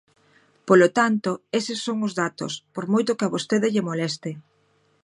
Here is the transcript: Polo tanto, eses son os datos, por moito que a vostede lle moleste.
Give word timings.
Polo 0.67 0.87
tanto, 0.97 1.29
eses 1.59 1.79
son 1.85 1.97
os 2.07 2.13
datos, 2.21 2.53
por 2.75 2.85
moito 2.93 3.15
que 3.17 3.25
a 3.27 3.33
vostede 3.35 3.71
lle 3.73 3.87
moleste. 3.89 4.31